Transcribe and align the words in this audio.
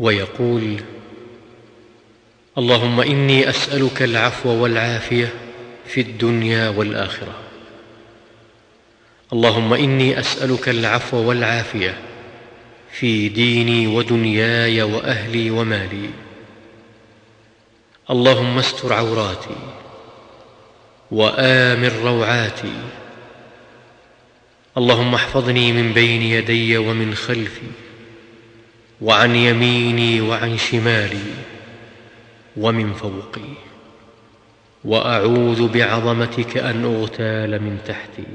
ويقول 0.00 0.76
اللهم 2.58 3.00
إني 3.00 3.48
أسألك 3.48 4.02
العفو 4.02 4.62
والعافية 4.62 5.32
في 5.86 6.00
الدنيا 6.00 6.68
والآخرة. 6.68 7.34
اللهم 9.32 9.74
إني 9.74 10.20
أسألك 10.20 10.68
العفو 10.68 11.16
والعافية 11.16 11.98
في 12.92 13.28
ديني 13.28 13.86
ودنياي 13.86 14.82
وأهلي 14.82 15.50
ومالي. 15.50 16.10
اللهم 18.10 18.58
استر 18.58 18.92
عوراتي 18.92 19.56
وآمن 21.10 22.00
روعاتي. 22.04 22.76
اللهم 24.76 25.14
احفظني 25.14 25.72
من 25.72 25.92
بين 25.92 26.22
يدي 26.22 26.78
ومن 26.78 27.14
خلفي. 27.14 27.89
وعن 29.02 29.36
يميني 29.36 30.20
وعن 30.20 30.58
شمالي 30.58 31.24
ومن 32.56 32.92
فوقي 32.92 33.50
وأعوذ 34.84 35.68
بعظمتك 35.68 36.56
أن 36.56 36.84
أغتال 36.84 37.62
من 37.62 37.78
تحتي. 37.86 38.26